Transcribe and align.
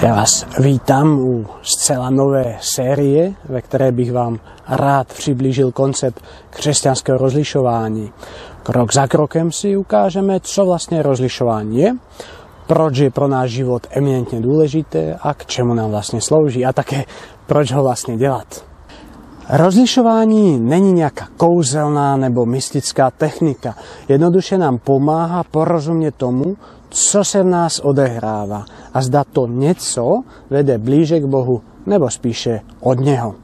Ja 0.00 0.16
vás 0.16 0.48
vítam 0.56 1.20
u 1.20 1.44
zcela 1.62 2.10
nové 2.10 2.56
série, 2.60 3.36
ve 3.44 3.60
které 3.60 3.92
bych 3.92 4.12
vám 4.12 4.40
rád 4.68 5.06
přiblížil 5.06 5.72
koncept 5.72 6.24
křesťanského 6.50 7.18
rozlišování. 7.18 8.12
Krok 8.62 8.92
za 8.92 9.06
krokem 9.06 9.52
si 9.52 9.76
ukážeme, 9.76 10.40
co 10.40 10.64
vlastně 10.64 11.02
rozlišování 11.02 11.78
je, 11.78 11.96
proč 12.66 12.98
je 12.98 13.10
pro 13.10 13.28
náš 13.28 13.50
život 13.50 13.86
eminentně 13.90 14.40
důležité 14.40 15.18
a 15.20 15.34
k 15.34 15.46
čemu 15.46 15.74
nám 15.74 15.90
vlastně 15.90 16.20
slouží 16.20 16.66
a 16.66 16.72
také 16.72 17.04
proč 17.46 17.72
ho 17.72 17.82
vlastně 17.82 18.16
dělat. 18.16 18.69
Rozlišování 19.52 20.60
není 20.60 20.92
nějaká 20.92 21.28
kouzelná 21.36 22.16
nebo 22.16 22.46
mystická 22.46 23.10
technika. 23.10 23.74
Jednoduše 24.08 24.58
nám 24.58 24.78
pomáha 24.78 25.44
porozumět 25.44 26.14
tomu, 26.14 26.56
co 26.88 27.24
se 27.24 27.42
v 27.42 27.46
nás 27.46 27.78
odehrává 27.78 28.64
a 28.94 29.02
zda 29.02 29.24
to 29.32 29.46
něco 29.46 30.22
vede 30.50 30.78
blíže 30.78 31.20
k 31.20 31.24
Bohu 31.24 31.62
nebo 31.86 32.10
spíše 32.10 32.60
od 32.80 33.00
Něho. 33.00 33.34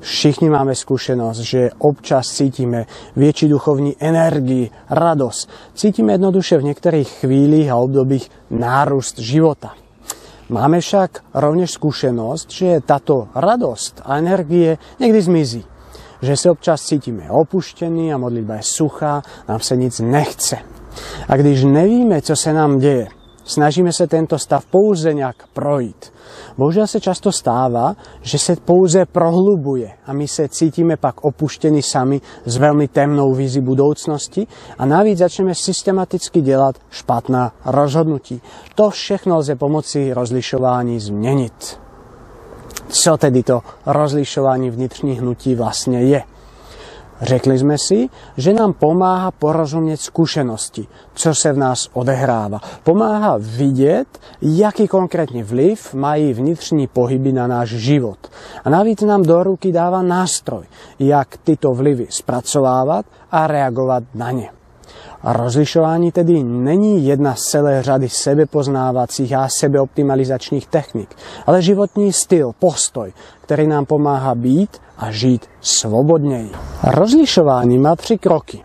Všichni 0.00 0.50
máme 0.50 0.74
skúsenosť, 0.76 1.40
že 1.40 1.70
občas 1.80 2.28
cítime 2.28 2.84
väčší 3.16 3.48
duchovní 3.48 3.96
energii, 3.96 4.68
radosť. 4.92 5.72
Cítime 5.72 6.12
jednoduše 6.20 6.60
v 6.60 6.66
niektorých 6.68 7.24
chvíľach 7.24 7.72
a 7.72 7.80
obdobích 7.80 8.28
nárůst 8.52 9.16
života. 9.16 9.83
Máme 10.54 10.78
však 10.78 11.34
rovnež 11.34 11.74
skúsenosť, 11.74 12.46
že 12.46 12.78
táto 12.86 13.26
radosť 13.34 14.06
a 14.06 14.22
energie 14.22 14.78
niekdy 15.02 15.18
zmizí. 15.18 15.62
Že 16.22 16.34
sa 16.38 16.48
občas 16.54 16.86
cítime 16.86 17.26
opuštení 17.26 18.14
a 18.14 18.22
modlitba 18.22 18.62
je 18.62 18.70
suchá, 18.70 19.26
nám 19.50 19.58
sa 19.58 19.74
nic 19.74 19.98
nechce. 19.98 20.62
A 21.26 21.32
když 21.34 21.66
nevíme, 21.66 22.22
co 22.22 22.36
se 22.38 22.54
nám 22.54 22.78
deje, 22.78 23.10
snažíme 23.44 23.92
se 23.92 24.06
tento 24.06 24.38
stav 24.38 24.64
pouze 24.66 25.14
nějak 25.14 25.36
projít. 25.52 26.12
Bohužel 26.58 26.86
se 26.86 27.00
často 27.00 27.32
stáva, 27.32 27.96
že 28.22 28.38
se 28.38 28.56
pouze 28.56 29.06
prohlubuje 29.06 29.90
a 30.06 30.12
my 30.12 30.28
se 30.28 30.48
cítime 30.48 30.96
pak 30.96 31.24
opuštení 31.24 31.82
sami 31.82 32.20
s 32.44 32.56
veľmi 32.56 32.88
temnou 32.88 33.34
vízi 33.34 33.60
budoucnosti 33.60 34.46
a 34.78 34.86
navíc 34.86 35.18
začneme 35.18 35.54
systematicky 35.54 36.40
dělat 36.40 36.76
špatná 36.90 37.52
rozhodnutí. 37.64 38.40
To 38.74 38.90
všechno 38.90 39.38
lze 39.38 39.56
pomoci 39.56 40.12
rozlišování 40.12 41.00
změnit. 41.00 41.80
Co 42.88 43.16
tedy 43.16 43.42
to 43.42 43.60
rozlišování 43.86 44.70
vnitřních 44.70 45.20
hnutí 45.20 45.54
vlastně 45.54 46.02
je? 46.02 46.33
Řekli 47.24 47.56
sme 47.56 47.80
si, 47.80 48.04
že 48.36 48.52
nám 48.52 48.76
pomáha 48.76 49.32
porozumieť 49.32 50.12
skúsenosti, 50.12 50.84
čo 51.16 51.32
sa 51.32 51.56
v 51.56 51.62
nás 51.64 51.88
odehráva. 51.96 52.60
Pomáha 52.84 53.40
vidieť, 53.40 54.44
jaký 54.44 54.84
konkrétne 54.84 55.40
vliv 55.40 55.96
mají 55.96 56.36
vnitřní 56.36 56.84
pohyby 56.92 57.32
na 57.32 57.48
náš 57.48 57.80
život. 57.80 58.20
A 58.60 58.68
navíc 58.68 59.00
nám 59.00 59.24
do 59.24 59.40
ruky 59.40 59.72
dáva 59.72 60.04
nástroj, 60.04 60.68
jak 61.00 61.40
tyto 61.40 61.72
vlivy 61.72 62.12
spracovávať 62.12 63.32
a 63.32 63.48
reagovať 63.48 64.04
na 64.12 64.28
ne. 64.32 64.48
Rozlišování 65.24 66.12
tedy 66.12 66.44
není 66.44 67.06
jedna 67.06 67.34
z 67.34 67.42
celé 67.42 67.82
řady 67.82 68.08
sebepoznávacích 68.08 69.32
a 69.32 69.48
sebeoptimalizačních 69.48 70.66
technik, 70.66 71.08
ale 71.46 71.62
životní 71.62 72.12
styl, 72.12 72.52
postoj, 72.58 73.12
který 73.40 73.66
nám 73.66 73.86
pomáha 73.86 74.34
být 74.34 74.83
a 74.98 75.10
žít 75.10 75.46
svobodněji. 75.60 76.50
Rozlišování 76.82 77.78
má 77.78 77.96
tři 77.96 78.18
kroky. 78.18 78.62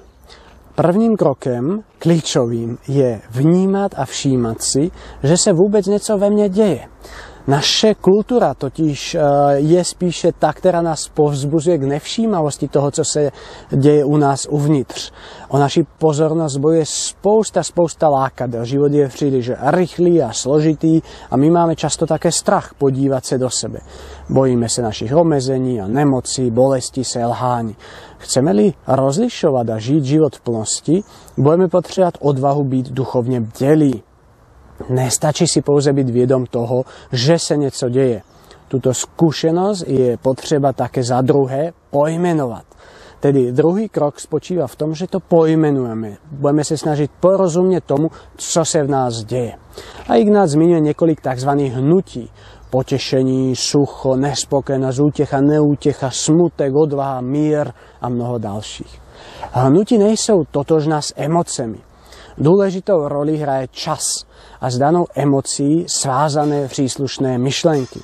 Prvním 0.76 1.18
krokem, 1.18 1.84
klíčovým, 2.00 2.78
je 2.88 3.22
vnímat 3.30 3.92
a 3.98 4.06
všímat 4.06 4.62
si, 4.62 4.92
že 5.24 5.38
se 5.38 5.54
vůbec 5.54 5.86
něco 5.86 6.18
ve 6.18 6.30
mně 6.30 6.50
děje. 6.50 6.88
Naše 7.50 7.96
kultura 7.96 8.54
totiž 8.54 9.16
eh, 9.16 9.22
je 9.56 9.84
spíše 9.84 10.32
ta, 10.40 10.54
která 10.54 10.82
nás 10.82 11.08
povzbuzuje 11.08 11.78
k 11.78 11.84
nevšímavosti 11.84 12.68
toho, 12.68 12.92
co 12.92 13.06
se 13.06 13.32
děje 13.72 14.06
u 14.06 14.18
nás 14.18 14.48
uvnitř. 14.50 15.12
O 15.48 15.58
naši 15.58 15.86
pozornost 15.98 16.58
bojuje 16.58 16.86
spousta, 16.86 17.64
spousta 17.64 18.10
lákadel. 18.10 18.66
Život 18.66 18.92
je 18.92 19.08
příliš 19.08 19.52
rychlý 19.62 20.22
a 20.22 20.34
složitý 20.34 21.02
a 21.32 21.38
my 21.38 21.50
máme 21.50 21.76
často 21.76 22.06
také 22.06 22.32
strach 22.32 22.74
podívat 22.78 23.26
se 23.26 23.38
do 23.38 23.50
sebe. 23.50 23.80
Bojíme 24.30 24.70
se 24.70 24.82
našich 24.82 25.16
omezení 25.16 25.82
a 25.82 25.88
nemocí, 25.88 26.52
bolesti, 26.52 27.04
selhání. 27.04 27.76
Chceme-li 28.18 28.74
rozlišovat 28.88 29.70
a 29.70 29.78
žít 29.80 30.04
život 30.04 30.36
v 30.36 30.42
plnosti, 30.42 31.04
budeme 31.38 31.68
potřebovat 31.68 32.18
odvahu 32.20 32.64
být 32.64 32.90
duchovně 32.92 33.42
bdělí. 33.42 34.04
Nestačí 34.88 35.44
si 35.44 35.60
pouze 35.60 35.92
byť 35.92 36.08
viedom 36.08 36.48
toho, 36.48 36.88
že 37.12 37.36
sa 37.36 37.60
niečo 37.60 37.92
deje. 37.92 38.24
Tuto 38.72 38.96
skúsenosť 38.96 39.82
je 39.84 40.10
potreba 40.16 40.72
také 40.72 41.04
za 41.04 41.20
druhé 41.20 41.76
pojmenovať. 41.92 42.66
Tedy 43.20 43.52
druhý 43.52 43.92
krok 43.92 44.16
spočíva 44.16 44.64
v 44.64 44.78
tom, 44.80 44.90
že 44.96 45.12
to 45.12 45.20
pojmenujeme. 45.20 46.24
Budeme 46.40 46.64
sa 46.64 46.80
snažiť 46.80 47.12
porozumieť 47.20 47.84
tomu, 47.84 48.08
co 48.40 48.62
sa 48.64 48.80
v 48.80 48.88
nás 48.88 49.28
deje. 49.28 49.60
A 50.08 50.16
Ignác 50.16 50.56
zmiňuje 50.56 50.80
niekoľko 50.88 51.28
tzv. 51.28 51.52
hnutí. 51.76 52.32
Potešení, 52.70 53.58
sucho, 53.58 54.16
nespokojnosť, 54.16 54.98
útecha, 55.02 55.42
neútecha, 55.42 56.14
smutek, 56.14 56.72
odvaha, 56.72 57.20
mír 57.20 57.68
a 58.00 58.06
mnoho 58.08 58.38
ďalších. 58.38 58.94
Hnutí 59.58 59.98
nejsou 59.98 60.46
totožná 60.46 61.02
s 61.02 61.12
emocemi. 61.18 61.89
Dôležitou 62.38 63.08
roli 63.08 63.38
hraje 63.40 63.72
čas 63.72 64.26
a 64.62 64.70
s 64.70 64.78
danou 64.78 65.08
emocí 65.16 65.88
svázané 65.88 66.68
příslušné 66.68 67.38
myšlenky. 67.38 68.00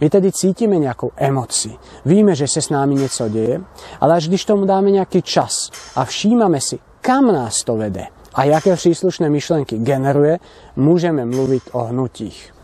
My 0.00 0.06
tedy 0.10 0.32
cítime 0.32 0.78
nejakú 0.78 1.12
emocii. 1.14 1.74
Víme, 2.06 2.34
že 2.34 2.46
sa 2.46 2.62
s 2.62 2.70
námi 2.70 2.94
niečo 2.94 3.28
deje, 3.28 3.60
ale 4.00 4.10
až 4.16 4.28
když 4.28 4.44
tomu 4.44 4.64
dáme 4.64 4.90
nejaký 4.90 5.22
čas 5.22 5.70
a 5.94 6.04
všímame 6.04 6.62
si, 6.62 6.78
kam 7.02 7.28
nás 7.28 7.62
to 7.62 7.76
vede 7.76 8.18
a 8.38 8.44
jaké 8.44 8.76
příslušné 8.76 9.30
myšlenky 9.30 9.78
generuje, 9.78 10.38
môžeme 10.76 11.26
mluviť 11.26 11.74
o 11.74 11.90
hnutích. 11.90 12.54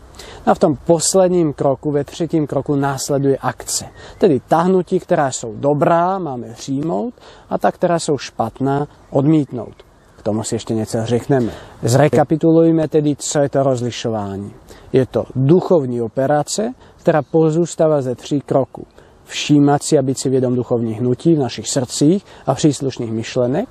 A 0.45 0.53
v 0.53 0.59
tom 0.59 0.73
posledním 0.75 1.53
kroku, 1.53 1.91
ve 1.91 2.03
třetím 2.03 2.47
kroku 2.47 2.75
následuje 2.75 3.37
akce. 3.37 3.85
Tedy 4.17 4.41
ta 4.47 4.57
hnutí, 4.57 4.99
která 4.99 5.31
jsou 5.31 5.55
dobrá, 5.55 6.19
máme 6.19 6.47
přijmout 6.47 7.13
a 7.49 7.57
ta, 7.57 7.71
která 7.71 7.99
jsou 7.99 8.17
špatná, 8.17 8.87
odmítnout 9.09 9.83
tomu 10.25 10.41
si 10.41 10.57
ešte 10.57 10.73
niečo 10.73 11.05
řekneme. 11.05 11.53
Zrekapitulujme 11.85 12.89
tedy, 12.89 13.13
co 13.13 13.45
je 13.45 13.49
to 13.49 13.61
rozlišování. 13.61 14.49
Je 14.89 15.05
to 15.05 15.29
duchovní 15.37 16.01
operace, 16.01 16.73
která 16.97 17.21
pozůstává 17.21 18.01
ze 18.01 18.15
tří 18.17 18.41
kroků. 18.41 18.89
Všímať 19.25 19.81
si 19.83 19.93
a 19.97 20.01
byť 20.01 20.17
si 20.17 20.29
viedom 20.29 20.53
duchovních 20.53 21.01
hnutí 21.01 21.33
v 21.33 21.39
našich 21.39 21.67
srdcích 21.67 22.25
a 22.45 22.53
příslušných 22.53 23.11
myšlenek, 23.11 23.69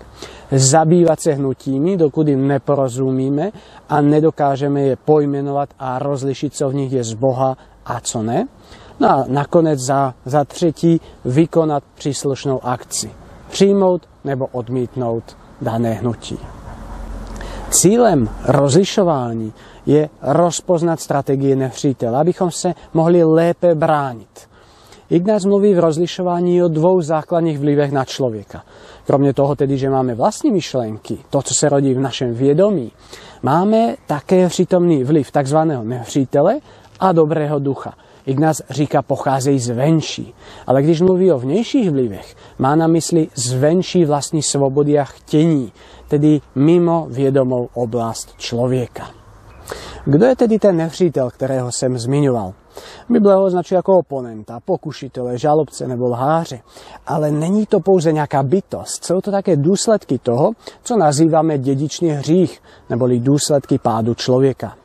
zabývať 0.51 1.21
se 1.21 1.31
hnutími, 1.35 1.97
dokud 1.97 2.29
im 2.29 2.47
neporozumíme 2.47 3.55
a 3.89 3.97
nedokážeme 4.01 4.83
je 4.83 4.95
pojmenovať 4.99 5.69
a 5.79 5.99
rozlišiť, 6.03 6.51
co 6.55 6.65
v 6.71 6.75
nich 6.75 6.93
je 6.93 7.05
z 7.07 7.15
Boha 7.15 7.55
a 7.87 8.01
co 8.01 8.23
ne. 8.23 8.51
No 8.99 9.07
a 9.11 9.25
nakonec 9.31 9.79
za, 9.79 10.15
za 10.27 10.45
třetí 10.45 11.01
vykonať 11.25 11.83
příslušnou 11.95 12.59
akci. 12.65 13.11
Přijmout 13.51 14.03
nebo 14.25 14.47
odmítnout 14.47 15.44
dané 15.61 15.93
hnutí. 15.93 16.39
Cílem 17.71 18.29
rozlišování 18.45 19.53
je 19.87 20.09
rozpoznat 20.23 21.01
strategie 21.01 21.57
nepřítele, 21.57 22.19
abychom 22.19 22.51
se 22.51 22.75
mohli 22.95 23.25
lépe 23.25 23.75
bránit. 23.75 24.49
Ignác 25.11 25.45
mluví 25.45 25.75
v 25.75 25.79
rozlišování 25.79 26.63
o 26.63 26.69
dvou 26.69 27.01
základních 27.01 27.59
vlivech 27.59 27.93
na 27.93 28.05
člověka. 28.05 28.63
Kromě 29.07 29.35
toho 29.35 29.57
tedy, 29.57 29.79
že 29.79 29.91
máme 29.91 30.15
vlastní 30.15 30.51
myšlenky, 30.51 31.19
to, 31.31 31.43
co 31.43 31.55
se 31.55 31.69
rodí 31.69 31.95
v 31.95 32.01
našem 32.01 32.35
vědomí, 32.35 32.93
máme 33.43 33.97
také 34.07 34.49
přítomný 34.49 35.05
vliv 35.05 35.31
tzv. 35.31 35.57
nepřítele 35.83 36.59
a 37.01 37.13
dobrého 37.13 37.59
ducha. 37.59 37.95
Ignác 38.27 38.63
říká, 38.71 39.03
pocházejí 39.03 39.59
zvenší. 39.59 40.35
Ale 40.67 40.83
když 40.83 41.01
mluví 41.01 41.33
o 41.33 41.39
vnějších 41.39 41.91
vlivech, 41.91 42.37
má 42.59 42.77
na 42.77 42.87
mysli 42.87 43.29
zvenší 43.35 44.05
vlastní 44.05 44.43
svobody 44.43 44.99
a 44.99 45.05
chtění, 45.05 45.73
tedy 46.09 46.41
mimo 46.55 47.07
vědomou 47.11 47.69
oblast 47.75 48.35
člověka. 48.39 49.11
Kdo 50.05 50.27
je 50.27 50.37
tedy 50.37 50.59
ten 50.59 50.77
nepřítel, 50.77 51.31
kterého 51.31 51.73
jsem 51.73 51.99
zmiňoval? 51.99 52.53
Bible 53.09 53.35
ho 53.35 53.45
označuje 53.45 53.77
jako 53.77 53.99
oponenta, 53.99 54.61
pokušitele, 54.65 55.39
žalobce 55.39 55.89
nebo 55.89 56.09
lháře. 56.09 56.61
Ale 57.07 57.31
není 57.31 57.67
to 57.67 57.81
pouze 57.81 58.13
nějaká 58.13 58.43
bytost, 58.43 59.05
jsou 59.05 59.21
to 59.21 59.31
také 59.31 59.57
důsledky 59.57 60.19
toho, 60.19 60.53
co 60.83 60.97
nazýváme 60.97 61.59
dědičný 61.59 62.09
hřích, 62.09 62.63
neboli 62.91 63.21
důsledky 63.21 63.79
pádu 63.79 64.15
člověka. 64.15 64.77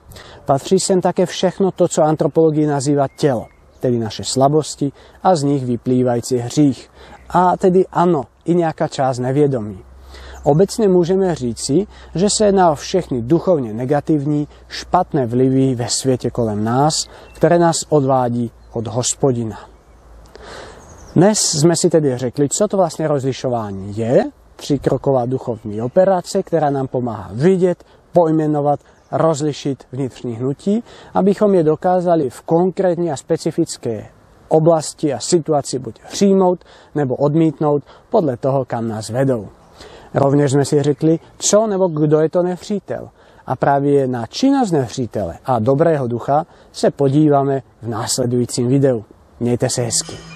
Patří 0.45 0.79
sem 0.79 1.01
také 1.01 1.25
všechno 1.25 1.71
to, 1.71 1.87
co 1.87 2.03
antropologii 2.03 2.67
nazýva 2.67 3.07
telo, 3.07 3.47
tedy 3.79 3.99
naše 3.99 4.23
slabosti 4.23 4.91
a 5.23 5.35
z 5.35 5.43
nich 5.43 5.65
vyplývající 5.65 6.37
hřích. 6.37 6.89
A 7.29 7.57
tedy 7.57 7.85
ano, 7.91 8.25
i 8.49 8.57
nejaká 8.57 8.89
časť 8.89 9.21
neviedomí. 9.21 9.77
Obecně 10.43 10.87
můžeme 10.87 11.35
říci, 11.35 11.87
že 12.15 12.29
se 12.29 12.45
jedná 12.45 12.71
o 12.71 12.75
všechny 12.75 13.21
duchovně 13.21 13.73
negativní, 13.73 14.47
špatné 14.67 15.25
vlivy 15.25 15.75
ve 15.75 15.89
světě 15.89 16.29
kolem 16.29 16.63
nás, 16.63 17.05
které 17.33 17.59
nás 17.59 17.85
odvádí 17.89 18.51
od 18.73 18.87
hospodina. 18.87 19.59
Dnes 21.15 21.39
jsme 21.39 21.75
si 21.75 21.89
tedy 21.89 22.17
řekli, 22.17 22.49
co 22.49 22.67
to 22.67 22.77
vlastně 22.77 23.07
rozlišování 23.07 23.97
je, 23.97 24.25
tříkroková 24.55 25.25
duchovní 25.25 25.81
operace, 25.81 26.43
která 26.43 26.69
nám 26.69 26.87
pomáhá 26.87 27.29
vidět, 27.33 27.83
pojmenovat, 28.11 28.79
rozlišit 29.11 29.83
vnitřní 29.91 30.35
hnutí, 30.35 30.83
abychom 31.13 31.55
je 31.55 31.63
dokázali 31.63 32.29
v 32.29 32.41
konkrétní 32.41 33.11
a 33.11 33.17
specifické 33.17 34.05
oblasti 34.47 35.13
a 35.13 35.19
situaci 35.19 35.79
buď 35.79 35.99
přijmout 36.11 36.59
nebo 36.95 37.15
odmítnout 37.15 37.83
podle 38.09 38.37
toho, 38.37 38.65
kam 38.65 38.87
nás 38.87 39.09
vedou. 39.09 39.47
Rovněž 40.13 40.51
jsme 40.51 40.65
si 40.65 40.83
řekli, 40.83 41.19
co 41.37 41.67
nebo 41.67 41.87
kdo 41.87 42.19
je 42.19 42.29
to 42.29 42.43
nepřítel. 42.43 43.09
A 43.45 43.55
právě 43.55 44.07
na 44.07 44.27
činnost 44.27 44.71
nepřítele 44.71 45.37
a 45.45 45.59
dobrého 45.59 46.07
ducha 46.07 46.45
se 46.71 46.91
podíváme 46.91 47.61
v 47.81 47.87
následujícím 47.87 48.67
videu. 48.67 49.05
Mějte 49.39 49.69
se 49.69 49.81
hezky. 49.81 50.28